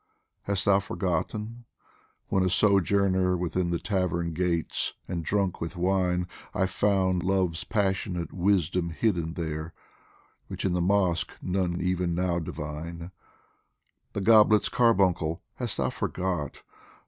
[0.45, 1.65] Hast thou forgotten,
[2.29, 8.33] when a sojourner Within the tavern gates and drunk with wine, I found Love's passionate
[8.33, 9.75] wisdom hidden there,
[10.47, 13.11] Which in the mosque none even now divine?
[14.13, 16.63] The goblet's carbuncle (hast thou forgot